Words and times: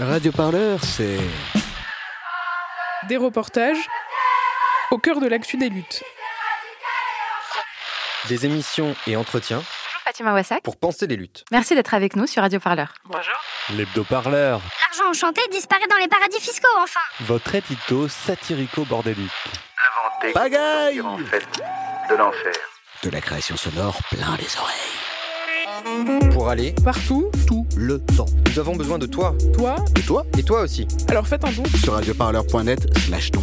Radio 0.00 0.32
Parleur, 0.32 0.82
c'est. 0.82 1.18
Des 3.08 3.16
reportages 3.16 3.78
au 4.90 4.98
cœur 4.98 5.20
de 5.20 5.26
l'actu 5.28 5.56
des 5.56 5.68
luttes. 5.68 6.02
Des 8.28 8.44
émissions 8.46 8.94
et 9.06 9.16
entretiens 9.16 9.58
Bonjour 9.58 10.00
Fatima 10.04 10.32
Wassak. 10.34 10.62
pour 10.62 10.76
penser 10.78 11.06
les 11.06 11.16
luttes. 11.16 11.44
Merci 11.50 11.74
d'être 11.74 11.94
avec 11.94 12.16
nous 12.16 12.26
sur 12.26 12.42
Radio 12.42 12.58
Parleur. 12.60 12.94
L'hebdo-parleur, 13.70 14.60
L'argent 14.88 15.10
enchanté 15.10 15.40
disparaît 15.50 15.86
dans 15.88 15.96
les 15.96 16.08
paradis 16.08 16.40
fiscaux, 16.40 16.66
enfin 16.82 17.00
votre 17.20 17.54
édito 17.54 18.08
satirico-bordélique. 18.08 19.30
inventé 20.12 20.32
Pagaille 20.32 21.00
en 21.00 21.18
fait 21.18 21.46
de 22.10 22.14
l'enfer. 22.16 22.52
De 23.04 23.10
la 23.10 23.20
création 23.20 23.56
sonore 23.56 23.96
plein 24.10 24.36
les 24.38 24.56
oreilles. 24.58 25.07
Pour 26.32 26.48
aller 26.48 26.74
Partout, 26.84 27.30
Tout 27.46 27.66
le 27.76 27.98
temps. 27.98 28.26
nous 28.50 28.58
avons 28.58 28.76
besoin 28.76 28.98
de 28.98 29.06
toi. 29.06 29.34
toi, 29.56 29.76
Et 29.98 30.02
toi 30.02 30.24
Et 30.38 30.42
toi 30.42 30.62
aussi. 30.62 30.86
alors 31.08 31.26
faites 31.26 31.44
un 31.44 31.52
don. 31.52 31.62
Sur 31.82 31.94
radioparleur.net 31.94 32.86
slash 32.98 33.30
ton. 33.30 33.40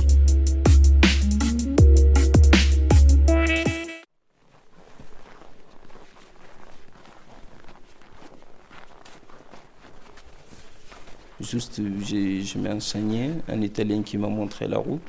Juste, 11.41 11.81
j'ai- 12.01 12.41
je 12.43 12.57
m'ai 12.57 12.69
enseigné 12.71 13.31
un 13.49 13.61
Italien 13.61 14.03
qui 14.03 14.17
m'a 14.17 14.29
montré 14.29 14.67
la 14.67 14.77
route. 14.77 15.01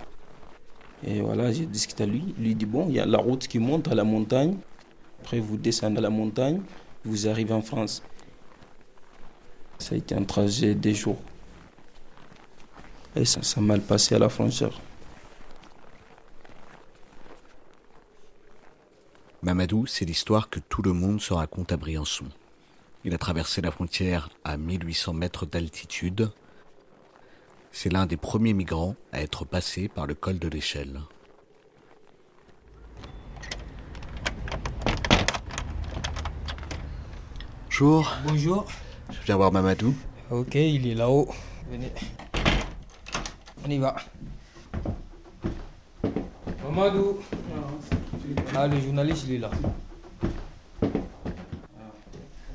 Et 1.07 1.21
voilà, 1.21 1.53
j'ai 1.53 1.67
discuté 1.67 2.03
à 2.03 2.07
lui. 2.07 2.35
Lui 2.39 2.55
dit 2.55 2.67
Bon, 2.67 2.87
il 2.89 2.97
y 2.97 3.01
a 3.01 3.07
la 3.07 3.19
route 3.19 3.47
qui 3.47 3.59
monte 3.59 3.87
à 3.89 3.95
la 3.95 4.03
montagne. 4.03 4.57
Après, 5.21 5.39
vous 5.39 5.57
descendez 5.57 5.99
à 5.99 6.01
la 6.01 6.11
montagne, 6.11 6.61
vous 7.07 7.29
arrivez 7.29 7.55
en 7.55 7.63
France. 7.63 8.03
Ça 9.79 9.95
a 9.95 9.99
été 9.99 10.15
un 10.15 10.25
trajet 10.25 10.75
des 10.75 10.95
jours. 10.95 11.21
Et 13.15 13.25
ça 13.25 13.43
s'est 13.43 13.61
mal 13.61 13.81
passé 13.81 14.15
à 14.15 14.19
la 14.19 14.29
frontière. 14.29 14.81
Mamadou, 19.43 19.87
c'est 19.87 20.05
l'histoire 20.05 20.51
que 20.51 20.59
tout 20.59 20.83
le 20.83 20.93
monde 20.93 21.21
se 21.21 21.33
raconte 21.33 21.73
à 21.73 21.77
Briançon. 21.77 22.27
Il 23.05 23.15
a 23.15 23.19
traversé 23.19 23.63
la 23.63 23.71
frontière 23.71 24.29
à 24.43 24.57
1800 24.57 25.13
mètres 25.13 25.47
d'altitude. 25.47 26.33
C'est 27.71 27.93
l'un 27.93 28.07
des 28.07 28.17
premiers 28.17 28.55
migrants 28.55 28.97
à 29.13 29.23
être 29.23 29.45
passé 29.45 29.89
par 29.89 30.07
le 30.07 30.15
col 30.15 30.39
de 30.39 30.49
l'échelle. 30.49 31.01
Bonjour, 37.79 38.11
Bonjour. 38.27 38.65
je 39.11 39.27
viens 39.27 39.37
voir 39.37 39.53
Mamadou. 39.53 39.95
Ok, 40.31 40.55
il 40.55 40.87
est 40.87 40.95
là-haut. 40.95 41.29
Venez. 41.71 41.93
On 43.63 43.71
y 43.71 43.77
va. 43.77 43.97
Mamadou. 46.65 47.19
Ah, 48.55 48.67
le 48.67 48.81
journaliste, 48.81 49.27
il 49.29 49.35
est 49.35 49.39
là. 49.41 49.51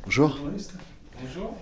Bonjour. 0.05 0.39
Bonjour. 1.21 1.55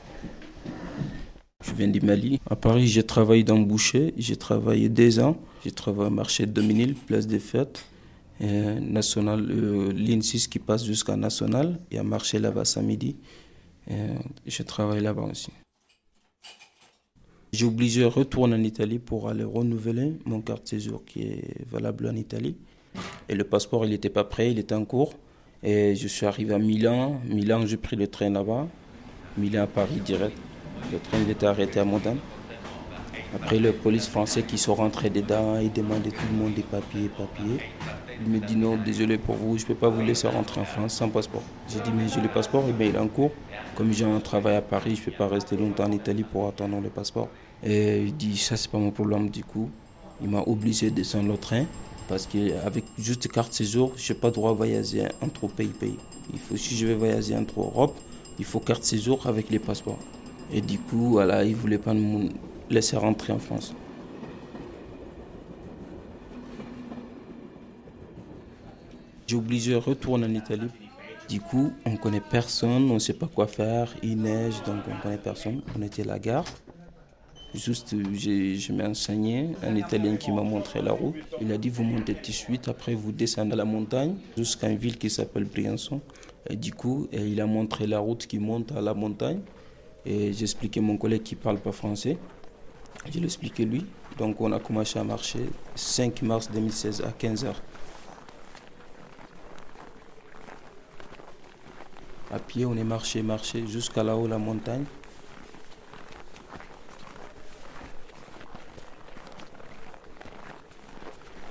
Je 1.61 1.73
viens 1.73 1.89
du 1.89 1.99
Mali. 1.99 2.39
À 2.49 2.55
Paris, 2.55 2.87
j'ai 2.87 3.03
travaillé 3.03 3.43
dans 3.43 3.57
le 3.57 3.65
boucher. 3.65 4.13
J'ai 4.15 4.37
travaillé 4.37 4.87
deux 4.87 5.19
ans. 5.19 5.35
J'ai 5.65 5.71
travaillé 5.71 6.07
au 6.07 6.13
marché 6.13 6.45
de 6.45 6.51
Dominil, 6.53 6.95
place 6.95 7.27
des 7.27 7.39
fêtes. 7.39 7.83
Et 8.39 8.79
national, 8.79 9.45
euh, 9.51 9.91
ligne 9.91 10.21
6 10.21 10.47
qui 10.47 10.59
passe 10.59 10.85
jusqu'à 10.85 11.17
National. 11.17 11.77
Il 11.91 11.95
y 11.95 11.97
a 11.97 12.01
un 12.03 12.05
marché 12.05 12.39
là-bas 12.39 12.63
samedi. 12.63 13.17
Et 13.89 13.95
je 14.45 14.63
travaille 14.63 15.01
là-bas 15.01 15.23
aussi. 15.23 15.51
J'ai 17.51 17.65
obligé 17.65 18.01
de 18.01 18.05
retourner 18.05 18.55
en 18.55 18.63
Italie 18.63 18.99
pour 18.99 19.27
aller 19.27 19.43
renouveler 19.43 20.13
mon 20.25 20.41
carte 20.41 20.67
séjour 20.67 21.03
qui 21.03 21.23
est 21.23 21.65
valable 21.67 22.07
en 22.07 22.15
Italie. 22.15 22.55
Et 23.27 23.35
le 23.35 23.43
passeport, 23.43 23.85
il 23.85 23.91
n'était 23.91 24.09
pas 24.09 24.23
prêt, 24.23 24.51
il 24.51 24.59
était 24.59 24.75
en 24.75 24.85
cours. 24.85 25.13
Et 25.63 25.95
je 25.95 26.07
suis 26.07 26.25
arrivé 26.25 26.53
à 26.53 26.59
Milan. 26.59 27.19
Milan, 27.25 27.65
j'ai 27.65 27.77
pris 27.77 27.95
le 27.95 28.07
train 28.07 28.29
là-bas. 28.29 28.67
Milan 29.37 29.63
à 29.63 29.67
Paris 29.67 29.99
direct. 30.05 30.37
Le 30.91 30.99
train 30.99 31.17
il 31.25 31.29
était 31.29 31.45
arrêté 31.45 31.79
à 31.79 31.85
Modane. 31.85 32.19
Après, 33.35 33.59
le 33.59 33.71
police 33.71 34.07
français 34.07 34.41
qui 34.41 34.57
sont 34.57 34.73
rentrés 34.73 35.09
dedans, 35.09 35.59
il 35.59 35.71
demandait 35.71 36.09
tout 36.09 36.25
le 36.31 36.37
monde 36.37 36.53
des 36.55 36.63
papiers, 36.63 37.09
papiers. 37.09 37.59
Il 38.21 38.31
me 38.31 38.39
dit 38.39 38.55
non, 38.55 38.75
désolé 38.75 39.17
pour 39.17 39.35
vous, 39.35 39.57
je 39.57 39.63
ne 39.63 39.67
peux 39.67 39.75
pas 39.75 39.89
vous 39.89 40.01
laisser 40.01 40.27
rentrer 40.27 40.61
en 40.61 40.65
France 40.65 40.93
sans 40.93 41.09
passeport. 41.09 41.43
J'ai 41.71 41.79
dit 41.79 41.91
mais 41.95 42.07
j'ai 42.07 42.21
le 42.21 42.27
passeport, 42.27 42.63
et 42.67 42.73
bien 42.73 42.87
il 42.87 42.95
est 42.95 42.99
en 42.99 43.07
cours. 43.07 43.31
Comme 43.75 43.93
j'ai 43.93 44.05
un 44.05 44.19
travail 44.19 44.55
à 44.55 44.61
Paris, 44.61 44.95
je 44.95 45.01
ne 45.01 45.05
peux 45.05 45.17
pas 45.17 45.27
rester 45.27 45.55
longtemps 45.55 45.85
en 45.85 45.91
Italie 45.91 46.23
pour 46.23 46.47
attendre 46.47 46.81
le 46.81 46.89
passeport. 46.89 47.29
Et 47.63 48.03
il 48.03 48.15
dit 48.15 48.35
ça 48.35 48.57
c'est 48.57 48.71
pas 48.71 48.79
mon 48.79 48.91
problème 48.91 49.29
du 49.29 49.43
coup. 49.43 49.69
Il 50.21 50.29
m'a 50.29 50.41
obligé 50.41 50.89
de 50.89 50.95
descendre 50.95 51.29
le 51.29 51.37
train 51.37 51.65
parce 52.09 52.25
qu'avec 52.25 52.83
juste 52.97 53.27
carte 53.31 53.53
séjour, 53.53 53.93
je 53.95 54.11
n'ai 54.11 54.19
pas 54.19 54.31
droit 54.31 54.49
à 54.49 54.53
voyager 54.53 55.03
entre 55.21 55.47
pays 55.47 55.67
pays. 55.67 55.97
Il 56.33 56.39
faut 56.39 56.57
si 56.57 56.75
je 56.75 56.87
vais 56.87 56.95
voyager 56.95 57.35
entre 57.35 57.59
Europe, 57.59 57.95
il 58.39 58.45
faut 58.45 58.59
carte 58.59 58.83
séjour 58.83 59.27
avec 59.27 59.49
les 59.49 59.59
passeports. 59.59 59.99
Et 60.51 60.61
du 60.61 60.79
coup, 60.79 61.11
voilà, 61.11 61.43
il 61.43 61.55
voulait 61.55 61.77
pas 61.77 61.93
nous 61.93 62.29
laisser 62.69 62.97
rentrer 62.97 63.33
en 63.33 63.39
France. 63.39 63.73
J'ai 69.27 69.35
obligé 69.35 69.71
de 69.73 69.77
retourner 69.77 70.25
en 70.25 70.33
Italie. 70.33 70.69
Du 71.27 71.39
coup, 71.39 71.71
on 71.85 71.91
ne 71.91 71.97
connaît 71.97 72.21
personne, 72.21 72.89
on 72.89 72.95
ne 72.95 72.99
sait 72.99 73.13
pas 73.13 73.27
quoi 73.27 73.45
faire, 73.45 73.93
il 74.01 74.17
neige, 74.17 74.63
donc 74.65 74.77
on 74.89 74.95
ne 74.95 75.01
connaît 75.01 75.17
personne. 75.17 75.61
On 75.77 75.81
était 75.83 76.01
à 76.01 76.05
la 76.05 76.19
gare. 76.19 76.45
Juste, 77.53 77.95
je 78.13 78.73
m'ai 78.73 78.85
enseigné 78.85 79.49
un 79.63 79.75
Italien 79.75 80.17
qui 80.17 80.31
m'a 80.31 80.41
montré 80.41 80.81
la 80.81 80.91
route. 80.91 81.15
Il 81.41 81.51
a 81.51 81.57
dit, 81.57 81.69
vous 81.69 81.83
montez 81.83 82.15
tout 82.15 82.31
de 82.31 82.31
suite, 82.31 82.67
après 82.67 82.95
vous 82.95 83.11
descendez 83.11 83.53
à 83.53 83.55
la 83.55 83.65
montagne 83.65 84.15
jusqu'à 84.37 84.69
une 84.69 84.77
ville 84.77 84.97
qui 84.97 85.09
s'appelle 85.09 85.45
Briançon. 85.45 86.01
Du 86.51 86.73
coup, 86.73 87.07
il 87.11 87.39
a 87.41 87.45
montré 87.45 87.85
la 87.85 87.99
route 87.99 88.25
qui 88.25 88.39
monte 88.39 88.71
à 88.71 88.81
la 88.81 88.93
montagne. 88.95 89.41
Et 90.05 90.33
j'ai 90.33 90.43
expliqué 90.43 90.79
à 90.79 90.83
mon 90.83 90.97
collègue 90.97 91.23
qui 91.23 91.35
ne 91.35 91.39
parle 91.39 91.59
pas 91.59 91.71
français. 91.71 92.17
Je 93.07 93.19
l'ai 93.19 93.25
expliqué 93.25 93.65
lui. 93.65 93.85
Donc 94.17 94.41
on 94.41 94.51
a 94.51 94.59
commencé 94.59 94.99
à 94.99 95.03
marcher 95.03 95.49
5 95.75 96.21
mars 96.23 96.49
2016 96.51 97.01
à 97.01 97.09
15h. 97.11 97.53
À 102.31 102.37
pied, 102.37 102.65
on 102.65 102.75
est 102.77 102.83
marché, 102.83 103.23
marché 103.23 103.65
jusqu'à 103.65 104.03
là-haut, 104.03 104.27
la 104.27 104.37
montagne. 104.37 104.83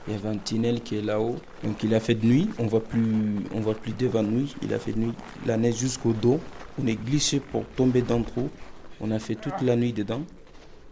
Il 0.07 0.15
y 0.15 0.17
avait 0.17 0.29
un 0.29 0.39
tunnel 0.39 0.83
qui 0.83 0.97
est 0.97 1.03
là-haut. 1.03 1.37
Donc 1.65 1.83
il 1.83 1.95
a 1.95 2.01
fait 2.01 2.15
de 2.15 2.25
nuit. 2.25 2.49
On 2.59 2.67
voit 2.67 2.83
plus, 2.83 3.45
voit 3.55 3.75
plus 3.75 3.93
devant 3.93 4.23
nuit. 4.23 4.55
Il 4.63 4.73
a 4.73 4.79
fait 4.79 4.93
de 4.93 5.01
nuit. 5.01 5.13
La 5.47 5.57
neige 5.57 5.77
jusqu'au 5.77 6.13
dos. 6.13 6.41
On 6.81 6.87
est 6.87 6.95
glissé 6.95 7.41
pour 7.41 7.67
tomber 7.67 8.03
dans 8.03 8.19
le 8.19 8.25
trou. 8.25 8.49
On 9.01 9.11
a 9.11 9.19
fait 9.19 9.35
toute 9.35 9.61
la 9.63 9.77
nuit 9.77 9.93
dedans. 9.93 10.23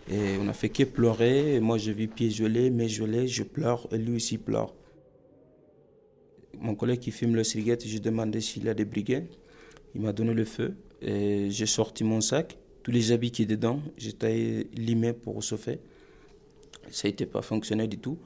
Et 0.09 0.37
on 0.41 0.49
a 0.49 0.53
fait 0.53 0.69
que 0.69 0.84
pleurer. 0.84 1.61
Moi, 1.61 1.78
je 1.78 1.91
vis 1.91 2.06
pieds 2.06 2.31
gelés, 2.31 2.71
mais 2.71 2.89
gelés, 2.89 3.27
je 3.27 3.43
pleure. 3.43 3.89
Et 3.93 3.99
lui 3.99 4.17
aussi 4.17 4.39
pleure. 4.39 4.75
Mon 6.59 6.75
collègue 6.75 7.00
qui 7.00 7.11
fume 7.11 7.34
le 7.34 7.44
cigarette, 7.44 7.87
je 7.87 7.99
demandé 7.99 8.41
s'il 8.41 8.69
a 8.69 8.75
des 8.75 8.84
brigades. 8.84 9.27
Il 9.94 10.00
m'a 10.03 10.12
donné 10.12 10.33
le 10.33 10.44
feu. 10.44 10.75
Et 11.03 11.50
j'ai 11.50 11.67
sorti 11.67 12.05
mon 12.05 12.21
sac. 12.21 12.56
Tous 12.83 12.91
les 12.93 13.11
habits 13.12 13.33
qui 13.33 13.43
étaient 13.43 13.56
dedans, 13.56 13.81
j'étais 13.97 14.69
limé 14.75 15.12
pour 15.12 15.43
chauffer. 15.43 15.81
Ça 16.91 17.09
n'était 17.09 17.27
pas 17.27 17.43
fonctionné 17.43 17.88
du 17.88 17.99
tout. 17.99 18.17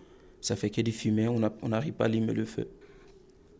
Ça 0.42 0.54
fait 0.54 0.70
que 0.70 0.80
des 0.82 0.92
fumées, 0.92 1.28
on 1.28 1.38
n'a- 1.38 1.54
on 1.62 1.70
n'arrive 1.70 1.94
pas 1.94 2.04
à 2.04 2.06
allumer 2.08 2.34
le 2.34 2.44
feu. 2.44 2.68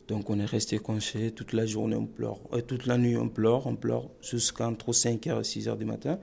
Donc 0.08 0.28
on 0.28 0.38
est 0.38 0.44
resté 0.44 0.78
conché 0.78 1.30
toute 1.30 1.52
la 1.52 1.64
journée, 1.66 1.96
on 1.96 2.06
pleure. 2.06 2.40
Et 2.56 2.62
toute 2.62 2.86
la 2.86 2.98
nuit, 2.98 3.16
on 3.16 3.28
pleure, 3.28 3.66
on 3.66 3.76
pleure 3.76 4.10
jusqu'à 4.20 4.68
entre 4.68 4.92
5h 4.92 5.40
et 5.40 5.44
6h 5.44 5.76
du 5.78 5.84
matin. 5.86 6.18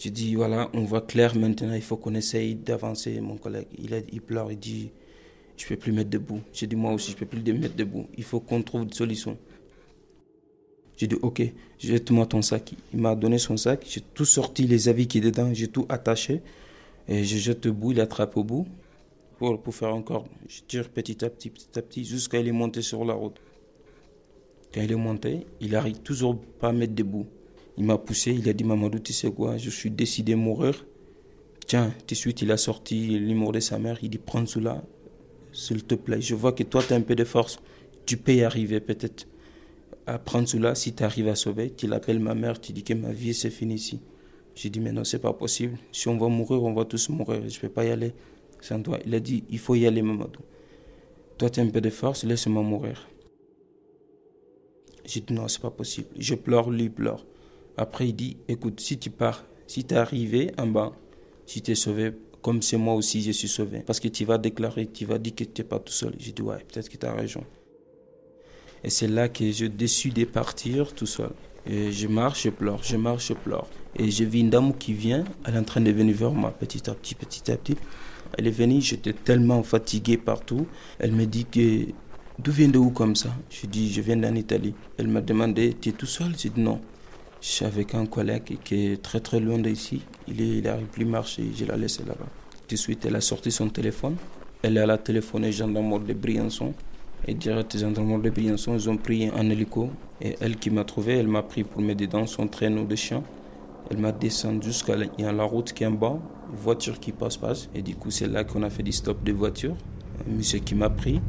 J'ai 0.00 0.08
dit, 0.08 0.34
voilà, 0.34 0.70
on 0.72 0.84
voit 0.84 1.02
clair 1.02 1.36
maintenant, 1.36 1.74
il 1.74 1.82
faut 1.82 1.98
qu'on 1.98 2.14
essaye 2.14 2.54
d'avancer. 2.54 3.20
Mon 3.20 3.36
collègue, 3.36 3.66
il, 3.78 3.92
a, 3.92 3.98
il 4.10 4.22
pleure, 4.22 4.50
il 4.50 4.58
dit, 4.58 4.92
je 5.58 5.64
ne 5.66 5.68
peux 5.68 5.76
plus 5.76 5.92
mettre 5.92 6.08
debout. 6.08 6.40
J'ai 6.54 6.66
dit, 6.66 6.74
moi 6.74 6.94
aussi, 6.94 7.10
je 7.10 7.16
ne 7.16 7.20
peux 7.20 7.26
plus 7.26 7.52
me 7.52 7.58
mettre 7.58 7.76
debout. 7.76 8.06
Il 8.16 8.24
faut 8.24 8.40
qu'on 8.40 8.62
trouve 8.62 8.84
une 8.84 8.92
solution. 8.94 9.36
J'ai 10.96 11.06
dit, 11.06 11.16
ok, 11.20 11.42
jette-moi 11.78 12.24
ton 12.24 12.40
sac. 12.40 12.72
Il 12.94 13.00
m'a 13.00 13.14
donné 13.14 13.36
son 13.36 13.58
sac, 13.58 13.84
j'ai 13.86 14.00
tout 14.00 14.24
sorti, 14.24 14.66
les 14.66 14.88
habits 14.88 15.06
qui 15.06 15.18
étaient 15.18 15.30
dedans, 15.30 15.52
j'ai 15.52 15.68
tout 15.68 15.84
attaché. 15.90 16.40
Et 17.06 17.22
je 17.22 17.36
jette 17.36 17.66
au 17.66 17.74
bout, 17.74 17.92
il 17.92 18.00
attrape 18.00 18.38
au 18.38 18.44
bout. 18.44 18.66
Pour, 19.36 19.60
pour 19.60 19.74
faire 19.74 19.94
encore, 19.94 20.24
je 20.48 20.62
tire 20.66 20.88
petit 20.88 21.22
à 21.26 21.28
petit, 21.28 21.50
petit 21.50 21.78
à 21.78 21.82
petit, 21.82 22.06
jusqu'à 22.06 22.38
il 22.38 22.48
est 22.48 22.52
monté 22.52 22.80
sur 22.80 23.04
la 23.04 23.12
route. 23.12 23.36
Quand 24.72 24.80
il 24.80 24.92
est 24.92 24.96
monté, 24.96 25.46
il 25.60 25.76
arrive 25.76 25.98
toujours 25.98 26.40
pas 26.58 26.70
à 26.70 26.72
mettre 26.72 26.94
debout. 26.94 27.26
Il 27.76 27.84
m'a 27.84 27.98
poussé, 27.98 28.32
il 28.32 28.48
a 28.48 28.52
dit 28.52 28.64
Mamadou, 28.64 28.98
tu 28.98 29.12
sais 29.12 29.30
quoi, 29.30 29.56
je 29.56 29.70
suis 29.70 29.90
décidé 29.90 30.34
à 30.34 30.36
mourir. 30.36 30.86
Tiens, 31.66 31.92
tout 32.06 32.14
de 32.14 32.14
suite, 32.14 32.42
il 32.42 32.50
a 32.50 32.56
sorti 32.56 33.18
l'humour 33.18 33.52
de 33.52 33.60
sa 33.60 33.78
mère, 33.78 33.98
il 34.02 34.10
dit 34.10 34.18
Prends 34.18 34.46
cela, 34.46 34.82
s'il 35.52 35.84
te 35.84 35.94
plaît. 35.94 36.20
Je 36.20 36.34
vois 36.34 36.52
que 36.52 36.62
toi, 36.62 36.82
tu 36.82 36.92
as 36.92 36.96
un 36.96 37.00
peu 37.00 37.14
de 37.14 37.24
force. 37.24 37.60
Tu 38.06 38.16
peux 38.16 38.34
y 38.34 38.42
arriver 38.42 38.80
peut-être. 38.80 39.26
À 40.06 40.18
prendre 40.18 40.48
cela, 40.48 40.74
si 40.74 40.94
tu 40.94 41.04
arrives 41.04 41.28
à 41.28 41.34
sauver, 41.36 41.70
tu 41.70 41.86
l'appelles 41.86 42.18
ma 42.18 42.34
mère, 42.34 42.60
tu 42.60 42.72
dis 42.72 42.82
que 42.82 42.94
ma 42.94 43.12
vie, 43.12 43.34
c'est 43.34 43.50
fini 43.50 43.74
ici. 43.74 44.00
J'ai 44.54 44.68
dit, 44.68 44.80
mais 44.80 44.92
non, 44.92 45.04
c'est 45.04 45.20
pas 45.20 45.32
possible. 45.32 45.78
Si 45.92 46.08
on 46.08 46.18
va 46.18 46.28
mourir, 46.28 46.62
on 46.64 46.74
va 46.74 46.84
tous 46.84 47.08
mourir. 47.08 47.40
Je 47.48 47.56
ne 47.56 47.62
vais 47.62 47.68
pas 47.68 47.84
y 47.84 47.90
aller 47.90 48.12
sans 48.60 48.82
toi. 48.82 48.98
Il 49.06 49.14
a 49.14 49.20
dit, 49.20 49.44
il 49.48 49.58
faut 49.58 49.74
y 49.74 49.86
aller, 49.86 50.02
Mamadou. 50.02 50.40
Toi, 51.38 51.50
tu 51.50 51.60
as 51.60 51.62
un 51.62 51.68
peu 51.68 51.80
de 51.80 51.90
force, 51.90 52.24
laisse-moi 52.24 52.62
mourir. 52.62 53.08
J'ai 55.04 55.20
dit, 55.20 55.32
non, 55.32 55.48
c'est 55.48 55.62
pas 55.62 55.70
possible. 55.70 56.08
Je 56.18 56.34
pleure, 56.34 56.70
lui 56.70 56.90
pleure. 56.90 57.24
Après, 57.80 58.08
il 58.08 58.12
dit, 58.12 58.36
écoute, 58.46 58.78
si 58.78 58.98
tu 58.98 59.08
pars, 59.08 59.42
si 59.66 59.84
tu 59.84 59.94
es 59.94 59.96
arrivé 59.96 60.50
en 60.58 60.66
bas, 60.66 60.92
si 61.46 61.62
tu 61.62 61.70
es 61.70 61.74
sauvé, 61.74 62.12
comme 62.42 62.60
c'est 62.60 62.76
moi 62.76 62.92
aussi, 62.92 63.22
je 63.22 63.30
suis 63.30 63.48
sauvé. 63.48 63.80
Parce 63.86 63.98
que 64.00 64.08
tu 64.08 64.26
vas 64.26 64.36
déclarer, 64.36 64.86
tu 64.86 65.06
vas 65.06 65.16
dire 65.16 65.34
que 65.34 65.44
tu 65.44 65.62
n'es 65.62 65.66
pas 65.66 65.78
tout 65.78 65.90
seul. 65.90 66.12
J'ai 66.18 66.32
dit, 66.32 66.42
ouais, 66.42 66.58
peut-être 66.58 66.90
que 66.90 66.98
tu 66.98 67.06
as 67.06 67.14
raison. 67.14 67.42
Et 68.84 68.90
c'est 68.90 69.08
là 69.08 69.30
que 69.30 69.50
je 69.50 69.64
décide 69.64 70.12
de 70.12 70.26
partir 70.26 70.92
tout 70.92 71.06
seul. 71.06 71.30
Et 71.64 71.90
je 71.90 72.06
marche, 72.06 72.42
je 72.42 72.50
pleure, 72.50 72.82
je 72.82 72.98
marche, 72.98 73.28
je 73.28 73.32
pleure. 73.32 73.66
Et 73.96 74.10
je 74.10 74.24
vis 74.24 74.40
une 74.40 74.50
dame 74.50 74.76
qui 74.76 74.92
vient, 74.92 75.24
elle 75.46 75.54
est 75.54 75.58
en 75.58 75.64
train 75.64 75.80
de 75.80 75.90
venir 75.90 76.14
vers 76.14 76.32
moi 76.32 76.50
petit 76.50 76.90
à 76.90 76.94
petit, 76.94 77.14
petit 77.14 77.50
à 77.50 77.56
petit. 77.56 77.76
Elle 78.36 78.46
est 78.46 78.50
venue, 78.50 78.82
j'étais 78.82 79.14
tellement 79.14 79.62
fatigué 79.62 80.18
partout. 80.18 80.66
Elle 80.98 81.12
me 81.12 81.24
dit 81.24 81.46
que 81.46 81.86
d'où 82.38 82.52
vient 82.52 82.68
de 82.68 82.76
où 82.76 82.90
comme 82.90 83.16
ça? 83.16 83.34
Je 83.48 83.66
dis, 83.66 83.90
je 83.90 84.02
viens 84.02 84.18
d'en 84.18 84.34
Italie. 84.34 84.74
Elle 84.98 85.08
m'a 85.08 85.22
demandé, 85.22 85.74
tu 85.80 85.88
es 85.88 85.92
tout 85.92 86.04
seul? 86.04 86.34
J'ai 86.36 86.50
dit 86.50 86.60
non. 86.60 86.78
Je 87.40 87.48
suis 87.48 87.64
avec 87.64 87.94
un 87.94 88.04
collègue 88.04 88.58
qui 88.62 88.92
est 88.92 89.02
très 89.02 89.20
très 89.20 89.40
loin 89.40 89.58
d'ici. 89.58 90.02
Il 90.28 90.62
n'arrive 90.62 90.86
plus 90.88 91.06
marcher, 91.06 91.44
je 91.56 91.64
l'ai 91.64 91.76
laissé 91.78 92.02
là-bas. 92.04 92.26
Tout 92.68 92.74
de 92.74 92.76
suite, 92.76 93.06
elle 93.06 93.16
a 93.16 93.22
sorti 93.22 93.50
son 93.50 93.70
téléphone. 93.70 94.16
Elle 94.62 94.76
est 94.76 94.80
à 94.80 94.86
la 94.86 94.98
téléphoner 94.98 95.50
gendarme 95.50 96.04
de 96.04 96.12
Briançon. 96.12 96.74
Et 97.26 97.32
direct, 97.32 97.72
les 97.72 97.80
gendarmes 97.80 98.20
de 98.20 98.28
Briançon, 98.28 98.74
ils 98.74 98.90
ont 98.90 98.98
pris 98.98 99.30
un 99.34 99.48
hélico. 99.48 99.88
Et 100.20 100.36
elle 100.42 100.56
qui 100.56 100.68
m'a 100.68 100.84
trouvé, 100.84 101.14
elle 101.14 101.28
m'a 101.28 101.42
pris 101.42 101.64
pour 101.64 101.80
m'aider 101.80 102.06
dans 102.06 102.26
son 102.26 102.46
traîneau 102.46 102.84
de 102.84 102.94
chien. 102.94 103.22
Elle 103.90 103.96
m'a 103.96 104.12
descendu 104.12 104.66
jusqu'à 104.66 104.96
la, 104.96 105.32
la 105.32 105.44
route 105.44 105.72
qui 105.72 105.84
est 105.84 105.86
en 105.86 105.92
bas, 105.92 106.18
une 106.50 106.58
voiture 106.58 107.00
qui 107.00 107.12
passe, 107.12 107.38
passe. 107.38 107.70
Et 107.74 107.80
du 107.80 107.94
coup, 107.96 108.10
c'est 108.10 108.28
là 108.28 108.44
qu'on 108.44 108.62
a 108.62 108.68
fait 108.68 108.82
des 108.82 108.92
stops 108.92 109.24
de 109.24 109.32
voiture. 109.32 109.74
Un 110.28 110.36
monsieur 110.36 110.58
qui 110.58 110.74
m'a 110.74 110.90
pris. 110.90 111.22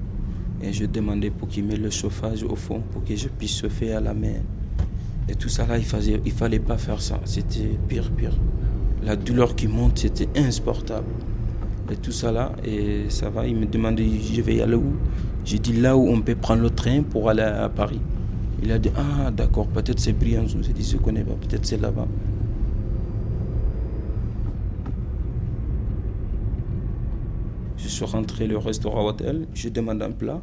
Et 0.61 0.73
je 0.73 0.85
demandais 0.85 1.29
pour 1.29 1.47
qu'il 1.47 1.63
mette 1.63 1.79
le 1.79 1.89
chauffage 1.89 2.43
au 2.43 2.57
fond, 2.57 2.83
pour 2.91 3.05
que 3.05 3.15
je 3.15 3.29
puisse 3.29 3.61
chauffer 3.61 3.93
à 3.93 4.01
la 4.01 4.13
main. 4.13 4.41
Et 5.29 5.35
tout 5.35 5.49
ça 5.49 5.65
là, 5.65 5.77
il 5.77 6.11
ne 6.11 6.17
il 6.25 6.31
fallait 6.31 6.59
pas 6.59 6.77
faire 6.77 7.01
ça. 7.01 7.19
C'était 7.25 7.77
pire, 7.87 8.11
pire. 8.11 8.37
La 9.03 9.15
douleur 9.15 9.55
qui 9.55 9.67
monte, 9.67 9.99
c'était 9.99 10.27
insupportable. 10.35 11.07
Et 11.91 11.95
tout 11.95 12.11
ça 12.11 12.31
là, 12.31 12.53
et 12.63 13.09
ça 13.09 13.29
va, 13.29 13.47
il 13.47 13.55
me 13.55 13.65
demandait, 13.65 14.07
je 14.07 14.41
vais 14.41 14.55
y 14.55 14.61
aller 14.61 14.75
où? 14.75 14.93
J'ai 15.43 15.59
dit 15.59 15.73
là 15.73 15.97
où 15.97 16.07
on 16.07 16.21
peut 16.21 16.35
prendre 16.35 16.61
le 16.61 16.69
train 16.69 17.01
pour 17.01 17.29
aller 17.29 17.41
à 17.41 17.67
Paris. 17.67 17.99
Il 18.63 18.71
a 18.71 18.77
dit 18.77 18.91
Ah, 18.95 19.31
d'accord, 19.31 19.67
peut-être 19.67 19.99
c'est 19.99 20.13
Briançon. 20.13 20.59
J'ai 20.61 20.73
dit 20.73 20.83
Je 20.83 20.97
ne 20.97 21.01
connais 21.01 21.23
pas, 21.23 21.33
peut-être 21.33 21.65
c'est 21.65 21.81
là-bas. 21.81 22.07
Je 27.77 27.87
suis 27.87 28.05
rentré 28.05 28.53
au 28.53 28.59
restaurant 28.59 29.05
hôtel, 29.05 29.47
je 29.53 29.69
demande 29.69 30.01
un 30.01 30.11
plat. 30.11 30.41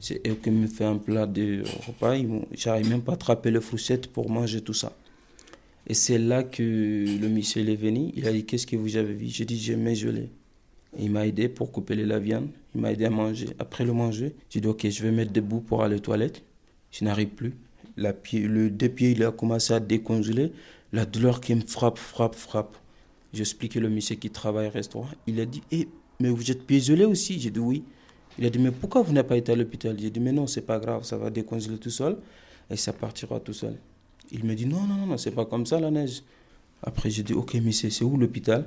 C'est 0.00 0.26
eux 0.28 0.36
qui 0.42 0.50
me 0.50 0.66
fait 0.66 0.84
un 0.84 0.96
plat 0.96 1.26
de 1.26 1.62
repas. 1.86 2.14
J'arrive 2.52 2.88
même 2.88 3.02
pas 3.02 3.12
à 3.12 3.14
attraper 3.14 3.50
le 3.50 3.60
fourchette 3.60 4.06
pour 4.08 4.30
manger 4.30 4.60
tout 4.60 4.74
ça. 4.74 4.92
Et 5.86 5.94
c'est 5.94 6.18
là 6.18 6.42
que 6.42 6.62
le 6.62 7.28
monsieur 7.28 7.68
est 7.68 7.76
venu. 7.76 8.12
Il 8.14 8.26
a 8.28 8.32
dit 8.32 8.44
Qu'est-ce 8.44 8.66
que 8.66 8.76
vous 8.76 8.96
avez 8.96 9.14
vu? 9.14 9.26
J'ai 9.28 9.44
dit 9.44 9.58
J'ai 9.58 9.94
gelé. 9.94 10.28
Il 10.98 11.10
m'a 11.10 11.26
aidé 11.26 11.48
pour 11.48 11.72
couper 11.72 11.94
la 11.96 12.18
viande. 12.18 12.48
Il 12.74 12.80
m'a 12.80 12.92
aidé 12.92 13.06
à 13.06 13.10
manger. 13.10 13.48
Après 13.58 13.84
le 13.84 13.92
manger, 13.92 14.34
j'ai 14.50 14.60
dit 14.60 14.68
ok, 14.68 14.88
je 14.88 15.02
vais 15.02 15.10
mettre 15.10 15.32
debout 15.32 15.60
pour 15.60 15.82
aller 15.82 15.96
aux 15.96 16.00
toilettes. 16.00 16.42
Je 16.90 17.04
n'arrive 17.04 17.28
plus. 17.28 17.54
Le 17.96 18.68
deux 18.68 18.88
pieds, 18.88 19.10
il 19.10 19.22
a 19.24 19.32
commencé 19.32 19.72
à 19.72 19.80
décongeler. 19.80 20.52
La 20.92 21.04
douleur 21.04 21.40
qui 21.40 21.54
me 21.54 21.60
frappe, 21.60 21.98
frappe, 21.98 22.34
frappe. 22.34 22.76
J'ai 23.32 23.40
expliqué 23.40 23.80
le 23.80 23.90
monsieur 23.90 24.16
qui 24.16 24.30
travaille 24.30 24.68
au 24.68 24.70
restaurant. 24.70 25.08
Il 25.26 25.40
a 25.40 25.44
dit 25.44 25.62
eh, 25.70 25.88
mais 26.20 26.30
vous 26.30 26.50
êtes 26.50 26.66
pieds 26.66 27.04
aussi? 27.04 27.38
J'ai 27.38 27.50
dit 27.50 27.60
oui. 27.60 27.82
Il 28.38 28.46
a 28.46 28.50
dit 28.50 28.58
mais 28.58 28.70
pourquoi 28.70 29.02
vous 29.02 29.12
n'avez 29.12 29.26
pas 29.26 29.36
été 29.36 29.52
à 29.52 29.56
l'hôpital? 29.56 29.96
J'ai 29.98 30.10
dit 30.10 30.20
mais 30.20 30.32
non, 30.32 30.46
c'est 30.46 30.62
pas 30.62 30.78
grave, 30.78 31.04
ça 31.04 31.16
va 31.16 31.30
décongeler 31.30 31.78
tout 31.78 31.90
seul 31.90 32.16
et 32.70 32.76
ça 32.76 32.92
partira 32.92 33.40
tout 33.40 33.52
seul. 33.52 33.76
Il 34.30 34.44
me 34.44 34.54
dit 34.54 34.66
non, 34.66 34.82
non, 34.82 35.06
non, 35.06 35.16
c'est 35.16 35.30
pas 35.30 35.44
comme 35.44 35.66
ça 35.66 35.80
la 35.80 35.90
neige. 35.90 36.22
Après, 36.82 37.10
j'ai 37.10 37.22
dit 37.22 37.32
ok, 37.32 37.54
monsieur, 37.54 37.90
c'est 37.90 38.04
où 38.04 38.16
l'hôpital? 38.16 38.66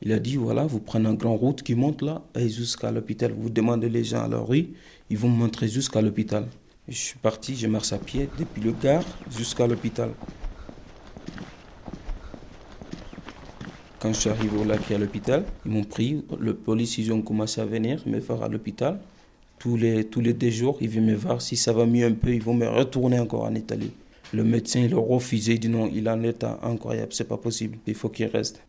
Il 0.00 0.12
a 0.12 0.20
dit, 0.20 0.36
voilà, 0.36 0.64
vous 0.64 0.78
prenez 0.78 1.08
un 1.08 1.14
grand 1.14 1.36
route 1.36 1.62
qui 1.62 1.74
monte 1.74 2.02
là, 2.02 2.22
et 2.36 2.48
jusqu'à 2.48 2.92
l'hôpital. 2.92 3.32
Vous 3.32 3.50
demandez 3.50 3.88
les 3.88 4.04
gens 4.04 4.22
à 4.22 4.28
la 4.28 4.38
rue, 4.38 4.68
ils 5.10 5.18
vont 5.18 5.28
me 5.28 5.36
montrer 5.36 5.66
jusqu'à 5.66 6.00
l'hôpital. 6.00 6.46
Je 6.86 6.96
suis 6.96 7.18
parti, 7.18 7.56
je 7.56 7.66
marche 7.66 7.92
à 7.92 7.98
pied 7.98 8.28
depuis 8.38 8.62
le 8.62 8.72
gare 8.72 9.04
jusqu'à 9.36 9.66
l'hôpital. 9.66 10.10
Quand 14.00 14.12
je 14.12 14.20
suis 14.20 14.30
arrivé 14.30 14.56
au 14.56 14.64
lac 14.64 14.90
et 14.90 14.94
à 14.94 14.98
l'hôpital, 14.98 15.44
ils 15.66 15.72
m'ont 15.72 15.84
pris, 15.84 16.24
le 16.38 16.54
police, 16.54 16.98
ils 16.98 17.12
ont 17.12 17.20
commencé 17.20 17.60
à 17.60 17.64
venir 17.64 18.00
me 18.06 18.20
voir 18.20 18.44
à 18.44 18.48
l'hôpital. 18.48 19.00
Tous 19.58 19.76
les, 19.76 20.04
tous 20.04 20.20
les 20.20 20.34
deux 20.34 20.50
jours, 20.50 20.78
ils 20.80 20.88
viennent 20.88 21.06
me 21.06 21.16
voir. 21.16 21.42
Si 21.42 21.56
ça 21.56 21.72
va 21.72 21.84
mieux 21.84 22.06
un 22.06 22.12
peu, 22.12 22.32
ils 22.32 22.42
vont 22.42 22.54
me 22.54 22.68
retourner 22.68 23.18
encore 23.18 23.42
en 23.42 23.54
Italie. 23.56 23.90
Le 24.32 24.44
médecin, 24.44 24.80
il 24.80 24.94
a 24.94 24.98
refusé, 24.98 25.54
il 25.54 25.60
dit 25.60 25.68
non, 25.68 25.90
il 25.92 26.06
un 26.06 26.22
état 26.22 26.60
incroyable, 26.62 27.12
c'est 27.12 27.26
pas 27.26 27.38
possible, 27.38 27.78
il 27.86 27.94
faut 27.94 28.08
qu'il 28.08 28.26
reste. 28.26 28.62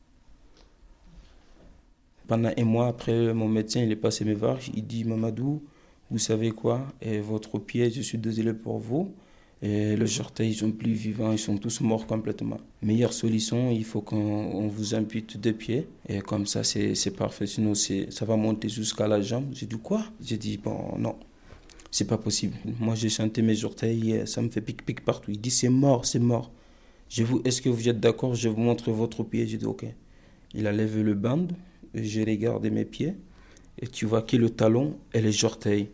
Pendant 2.27 2.51
un 2.57 2.63
mois 2.63 2.87
après, 2.87 3.33
mon 3.33 3.47
médecin 3.47 3.81
il 3.81 3.91
est 3.91 3.95
passé 3.95 4.23
me 4.23 4.35
voir. 4.35 4.57
Il 4.75 4.85
dit 4.85 5.03
Mamadou, 5.03 5.63
vous 6.11 6.17
savez 6.19 6.51
quoi? 6.51 6.81
Et 7.01 7.19
Votre 7.19 7.57
pied, 7.59 7.89
je 7.89 8.01
suis 8.01 8.17
désolé 8.17 8.53
pour 8.53 8.77
vous. 8.79 9.13
Et 9.61 9.97
le 9.97 10.05
orteils, 10.21 10.51
ils 10.51 10.55
sont 10.55 10.71
plus 10.71 10.93
vivants, 10.93 11.33
ils 11.33 11.39
sont 11.39 11.57
tous 11.57 11.81
morts 11.81 12.07
complètement. 12.07 12.59
Meilleure 12.81 13.11
solution, 13.11 13.71
il 13.71 13.83
faut 13.83 14.01
qu'on 14.01 14.69
vous 14.69 14.95
impute 14.95 15.35
deux 15.37 15.51
pieds. 15.51 15.87
Et 16.07 16.21
comme 16.21 16.45
ça, 16.45 16.63
c'est 16.63 17.15
parfait. 17.17 17.45
Sinon, 17.45 17.73
ça 17.75 18.25
va 18.25 18.37
monter 18.37 18.69
jusqu'à 18.69 19.07
la 19.07 19.19
jambe. 19.19 19.47
J'ai 19.51 19.65
dit 19.65 19.77
quoi? 19.77 20.05
J'ai 20.23 20.37
dit, 20.37 20.57
bon, 20.57 20.97
non, 20.97 21.17
c'est 21.91 22.07
pas 22.07 22.17
possible. 22.17 22.55
Moi, 22.79 22.95
j'ai 22.95 23.09
chanté 23.09 23.41
mes 23.41 23.65
orteils, 23.65 24.21
ça 24.25 24.41
me 24.41 24.49
fait 24.49 24.61
pic-pic 24.61 25.03
partout. 25.03 25.31
Il 25.31 25.41
dit, 25.41 25.51
c'est 25.51 25.67
mort, 25.67 26.05
c'est 26.05 26.19
mort. 26.19 26.51
Je 27.09 27.23
vous, 27.23 27.41
est-ce 27.43 27.61
que 27.61 27.67
vous 27.69 27.89
êtes 27.89 27.99
d'accord? 27.99 28.35
Je 28.35 28.47
vous 28.47 28.61
montre 28.61 28.91
votre 28.91 29.23
pied. 29.23 29.45
J'ai 29.45 29.57
dit, 29.57 29.65
ok. 29.65 29.85
Il 30.53 30.67
a 30.67 30.71
levé 30.71 31.03
le 31.03 31.15
band, 31.15 31.47
j'ai 31.93 32.23
regardé 32.23 32.69
mes 32.69 32.85
pieds 32.85 33.15
et 33.77 33.87
tu 33.87 34.05
vois 34.05 34.21
que 34.21 34.37
le 34.37 34.49
talon 34.49 34.97
et 35.13 35.21
les 35.21 35.43
orteils. 35.43 35.89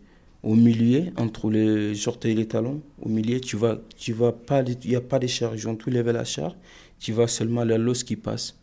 Au 0.45 0.53
milieu, 0.53 1.11
entre 1.17 1.49
les 1.49 2.07
orteils 2.07 2.33
et 2.33 2.35
les 2.35 2.47
talons, 2.47 2.79
au 3.01 3.09
milieu, 3.09 3.39
tu 3.41 3.55
vois, 3.55 3.81
tu 3.97 4.13
vois 4.13 4.37
pas, 4.45 4.61
il 4.61 4.89
n'y 4.89 4.95
a 4.95 5.01
pas 5.01 5.17
de 5.17 5.25
charge. 5.25 5.63
Ils 5.63 5.67
ont 5.67 5.75
tout 5.75 5.89
levé 5.89 6.13
la 6.13 6.23
charge. 6.23 6.53
Tu 6.99 7.13
vois 7.13 7.27
seulement 7.27 7.63
la 7.63 7.79
l'os 7.79 8.03
qui 8.03 8.15
passe. 8.15 8.55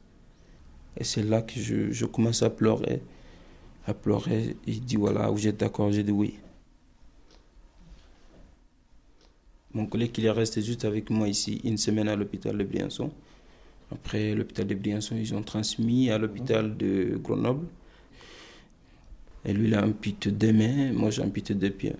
Et 0.96 1.02
c'est 1.02 1.24
là 1.24 1.42
que 1.42 1.58
je, 1.58 1.90
je, 1.90 2.06
commence 2.06 2.44
à 2.44 2.50
pleurer. 2.50 3.02
À 3.84 3.94
pleurer. 3.94 4.56
Il 4.64 4.84
dit 4.84 4.94
voilà, 4.94 5.28
vous 5.28 5.44
êtes 5.48 5.56
d'accord 5.58 5.90
J'ai 5.90 6.04
dit 6.04 6.12
oui. 6.12 6.34
Mon 9.74 9.86
collègue, 9.86 10.12
il 10.18 10.26
est 10.26 10.30
resté 10.30 10.62
juste 10.62 10.84
avec 10.84 11.10
moi 11.10 11.26
ici 11.26 11.60
une 11.64 11.78
semaine 11.78 12.06
à 12.08 12.14
l'hôpital 12.14 12.56
de 12.56 12.62
Briançon. 12.62 13.10
Après 13.90 14.36
l'hôpital 14.36 14.68
de 14.68 14.74
Briançon, 14.76 15.16
ils 15.16 15.34
ont 15.34 15.42
transmis 15.42 16.10
à 16.10 16.18
l'hôpital 16.18 16.76
de 16.76 17.18
Grenoble. 17.20 17.66
Et 19.44 19.52
lui, 19.52 19.68
il 19.68 19.74
a 19.74 19.84
amputé 19.84 20.30
deux 20.30 20.52
mains, 20.52 20.92
moi 20.92 21.10
j'ai 21.10 21.22
amputé 21.22 21.54
deux 21.54 21.70
pieds. 21.70 21.96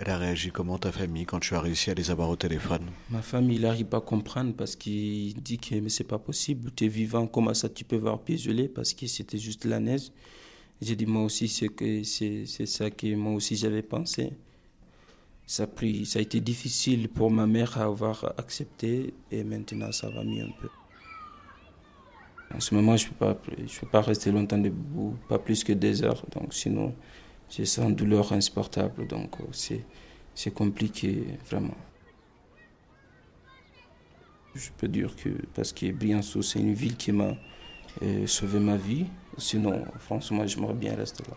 Elle 0.00 0.10
a 0.10 0.18
réagi 0.18 0.52
comment 0.52 0.78
ta 0.78 0.92
famille 0.92 1.26
quand 1.26 1.40
tu 1.40 1.54
as 1.54 1.60
réussi 1.60 1.90
à 1.90 1.94
les 1.94 2.10
avoir 2.10 2.30
au 2.30 2.36
téléphone? 2.36 2.86
Ma 3.10 3.20
famille, 3.20 3.56
il 3.56 3.62
n'arrive 3.62 3.86
pas 3.86 3.96
à 3.96 4.00
comprendre 4.00 4.54
parce 4.54 4.76
qu'il 4.76 5.34
dit 5.42 5.58
que 5.58 5.74
mais 5.74 5.88
c'est 5.88 6.04
pas 6.04 6.20
possible, 6.20 6.70
tu 6.76 6.84
es 6.84 6.88
vivant, 6.88 7.26
comment 7.26 7.52
ça 7.52 7.68
tu 7.68 7.84
peux 7.84 7.96
voir 7.96 8.20
pieds 8.20 8.36
gelés 8.36 8.68
parce 8.68 8.94
que 8.94 9.08
c'était 9.08 9.38
juste 9.38 9.64
la 9.64 9.80
neige. 9.80 10.12
J'ai 10.80 10.94
dit 10.94 11.06
moi 11.06 11.24
aussi 11.24 11.48
c'est 11.48 11.68
que 11.68 12.04
c'est 12.04 12.46
ça 12.46 12.90
que 12.90 13.12
moi 13.16 13.32
aussi 13.32 13.56
j'avais 13.56 13.82
pensé. 13.82 14.32
Ça 15.46 15.62
a, 15.62 15.66
pris, 15.66 16.04
ça 16.04 16.18
a 16.18 16.22
été 16.22 16.40
difficile 16.40 17.08
pour 17.08 17.30
ma 17.30 17.46
mère 17.46 17.78
à 17.78 17.84
avoir 17.84 18.34
accepté 18.36 19.14
et 19.32 19.42
maintenant 19.42 19.90
ça 19.92 20.10
va 20.10 20.22
mieux 20.22 20.44
un 20.44 20.52
peu. 20.60 20.68
En 22.54 22.60
ce 22.60 22.74
moment, 22.74 22.96
je 22.96 23.06
ne 23.06 23.10
peux, 23.10 23.16
pas, 23.34 23.36
je 23.66 23.98
rester 23.98 24.32
longtemps 24.32 24.58
debout, 24.58 25.16
pas 25.28 25.38
plus 25.38 25.62
que 25.64 25.72
des 25.72 26.02
heures. 26.02 26.24
Donc 26.34 26.54
sinon, 26.54 26.94
j'ai 27.50 27.64
sens 27.66 27.92
douleur 27.92 28.32
insupportable. 28.32 29.06
Donc 29.06 29.36
c'est, 29.52 29.84
c'est 30.34 30.52
compliqué, 30.52 31.24
vraiment. 31.48 31.76
Je 34.54 34.70
peux 34.76 34.88
dire 34.88 35.14
que 35.14 35.28
parce 35.54 35.72
que 35.72 35.92
Briançon, 35.92 36.42
c'est 36.42 36.58
une 36.58 36.72
ville 36.72 36.96
qui 36.96 37.12
m'a 37.12 37.34
euh, 38.02 38.26
sauvé 38.26 38.58
ma 38.58 38.76
vie. 38.76 39.06
Sinon, 39.36 39.84
franchement, 39.98 40.46
j'aimerais 40.46 40.74
bien 40.74 40.96
rester 40.96 41.24
là. 41.28 41.36